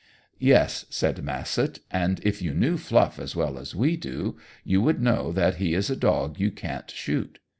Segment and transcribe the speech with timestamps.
[0.39, 4.99] "Yes," said Massett; "and if you knew Fluff as well as we do you would
[4.99, 7.37] know that he is a dog you can't shoot.